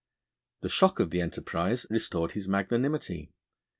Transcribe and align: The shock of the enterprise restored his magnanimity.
The 0.61 0.69
shock 0.69 0.99
of 0.99 1.11
the 1.11 1.21
enterprise 1.21 1.85
restored 1.91 2.31
his 2.31 2.47
magnanimity. 2.47 3.29